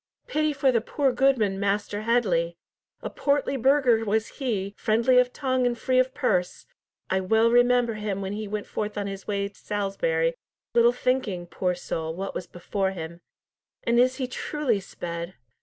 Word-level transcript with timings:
"Pity 0.25 0.51
for 0.51 0.71
the 0.71 0.81
poor 0.81 1.11
goodman, 1.11 1.59
Master 1.59 2.01
Headley. 2.01 2.57
A 3.03 3.09
portly 3.11 3.55
burgher 3.55 4.03
was 4.03 4.29
he, 4.39 4.73
friendly 4.75 5.19
of 5.19 5.31
tongue 5.31 5.63
and 5.67 5.77
free 5.77 5.99
of 5.99 6.11
purse. 6.15 6.65
I 7.11 7.19
well 7.19 7.51
remember 7.51 7.93
him 7.93 8.19
when 8.19 8.33
he 8.33 8.47
went 8.47 8.65
forth 8.65 8.97
on 8.97 9.05
his 9.05 9.27
way 9.27 9.47
to 9.47 9.53
Salisbury, 9.53 10.33
little 10.73 10.91
thinking, 10.91 11.45
poor 11.45 11.75
soul, 11.75 12.15
what 12.15 12.33
was 12.33 12.47
before 12.47 12.89
him. 12.93 13.21
And 13.83 13.99
is 13.99 14.15
he 14.15 14.25
truly 14.25 14.79
sped?" 14.79 15.35